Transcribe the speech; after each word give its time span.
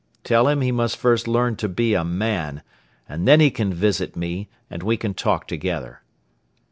Tell 0.23 0.47
him 0.47 0.61
he 0.61 0.71
must 0.71 0.97
first 0.97 1.27
learn 1.27 1.57
to 1.57 1.69
be 1.69 1.93
a 1.93 2.03
man 2.03 2.63
and 3.07 3.27
then 3.27 3.39
he 3.39 3.51
can 3.51 3.71
visit 3.71 4.15
me 4.15 4.49
and 4.67 4.81
we 4.81 4.97
can 4.97 5.13
talk 5.13 5.47
together." 5.47 6.01